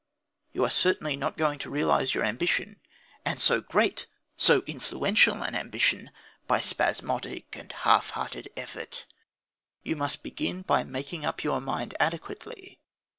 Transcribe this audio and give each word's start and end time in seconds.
You 0.51 0.63
are 0.65 0.71
certainly 0.71 1.15
not 1.15 1.37
going 1.37 1.59
to 1.59 1.69
realise 1.69 2.15
your 2.15 2.23
ambition 2.23 2.81
and 3.23 3.39
so 3.39 3.61
great, 3.61 4.07
so 4.35 4.61
influential 4.65 5.43
an 5.43 5.53
ambition! 5.53 6.09
by 6.47 6.59
spasmodic 6.59 7.55
and 7.55 7.71
half 7.71 8.09
hearted 8.17 8.49
effort. 8.57 9.05
You 9.83 9.95
must 9.95 10.23
begin 10.23 10.63
by 10.63 10.83
making 10.83 11.23
up 11.23 11.43
your 11.43 11.61
mind 11.61 11.93
adequately. 11.99 12.79